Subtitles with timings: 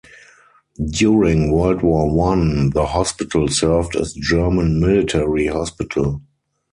[0.89, 6.23] During World War One, the Hospital served as German military hospital.